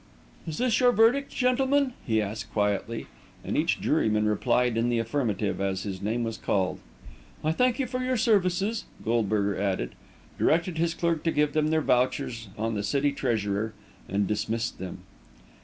"Is 0.47 0.57
this 0.57 0.79
your 0.79 0.91
verdict, 0.91 1.31
gentlemen?" 1.31 1.93
he 2.03 2.23
asked 2.23 2.51
quietly; 2.51 3.05
and 3.45 3.55
each 3.55 3.79
juryman 3.79 4.25
replied 4.25 4.75
in 4.75 4.89
the 4.89 4.97
affirmative 4.97 5.61
as 5.61 5.83
his 5.83 6.01
name 6.01 6.23
was 6.23 6.39
called. 6.39 6.79
"I 7.43 7.51
thank 7.51 7.77
you 7.77 7.85
for 7.85 7.99
your 8.03 8.17
services," 8.17 8.85
Goldberger 9.05 9.61
added, 9.61 9.93
directed 10.39 10.79
his 10.79 10.95
clerk 10.95 11.21
to 11.25 11.31
give 11.31 11.53
them 11.53 11.67
their 11.67 11.81
vouchers 11.81 12.47
on 12.57 12.73
the 12.73 12.81
city 12.81 13.11
treasurer, 13.11 13.75
and 14.09 14.25
dismissed 14.25 14.79
them. 14.79 15.03